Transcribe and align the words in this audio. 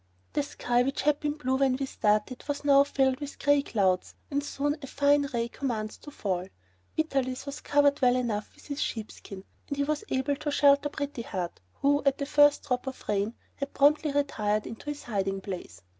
The 0.33 0.41
sky, 0.41 0.81
which 0.81 1.03
had 1.03 1.19
been 1.19 1.33
blue 1.33 1.57
when 1.57 1.75
we 1.75 1.85
started, 1.85 2.43
was 2.47 2.65
now 2.65 2.83
filled 2.83 3.19
with 3.19 3.37
gray 3.37 3.61
clouds 3.61 4.15
and 4.31 4.43
soon 4.43 4.75
a 4.81 4.87
fine 4.87 5.27
rain 5.31 5.49
commenced 5.49 6.01
to 6.05 6.09
fall. 6.09 6.47
Vitalis 6.97 7.45
was 7.45 7.61
covered 7.61 8.01
well 8.01 8.15
enough 8.15 8.49
with 8.55 8.65
his 8.65 8.81
sheepskin 8.81 9.43
and 9.67 9.77
he 9.77 9.83
was 9.83 10.03
able 10.09 10.35
to 10.37 10.49
shelter 10.49 10.89
Pretty 10.89 11.21
Heart, 11.21 11.59
who, 11.81 12.01
at 12.03 12.17
the 12.17 12.25
first 12.25 12.63
drop 12.63 12.87
of 12.87 13.07
rain, 13.07 13.35
had 13.57 13.75
promptly 13.75 14.11
retired 14.11 14.65
into 14.65 14.87
his 14.87 15.03
hiding 15.03 15.39
place. 15.39 15.83